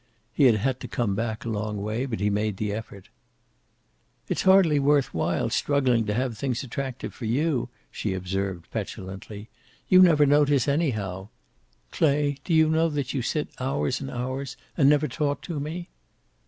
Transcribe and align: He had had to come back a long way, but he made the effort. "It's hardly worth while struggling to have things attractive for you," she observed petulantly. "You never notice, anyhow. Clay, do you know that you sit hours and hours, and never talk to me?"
He 0.33 0.45
had 0.45 0.55
had 0.55 0.79
to 0.79 0.87
come 0.87 1.13
back 1.13 1.45
a 1.45 1.49
long 1.49 1.79
way, 1.79 2.07
but 2.07 2.19
he 2.19 2.31
made 2.31 2.57
the 2.57 2.73
effort. 2.73 3.09
"It's 4.27 4.41
hardly 4.41 4.79
worth 4.79 5.13
while 5.13 5.51
struggling 5.51 6.07
to 6.07 6.15
have 6.15 6.35
things 6.35 6.63
attractive 6.63 7.13
for 7.13 7.25
you," 7.25 7.69
she 7.91 8.15
observed 8.15 8.71
petulantly. 8.71 9.47
"You 9.89 10.01
never 10.01 10.25
notice, 10.25 10.67
anyhow. 10.67 11.27
Clay, 11.91 12.39
do 12.43 12.51
you 12.51 12.67
know 12.67 12.89
that 12.89 13.13
you 13.13 13.21
sit 13.21 13.49
hours 13.59 14.01
and 14.01 14.09
hours, 14.09 14.57
and 14.75 14.89
never 14.89 15.07
talk 15.07 15.43
to 15.43 15.59
me?" 15.59 15.87